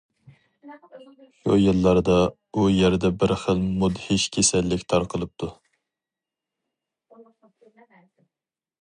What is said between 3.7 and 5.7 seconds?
مۇدھىش كېسەللىك تارقىلىپتۇ.